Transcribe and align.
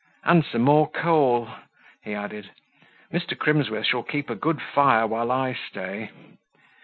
"And 0.23 0.43
some 0.43 0.63
more 0.63 0.89
coal," 0.89 1.47
he 2.03 2.15
added; 2.15 2.49
"Mr. 3.13 3.37
Crimsworth 3.37 3.85
shall 3.85 4.01
keep 4.01 4.31
a 4.31 4.35
good 4.35 4.59
fire 4.59 5.05
while 5.05 5.31
I 5.31 5.53
stay." 5.53 6.09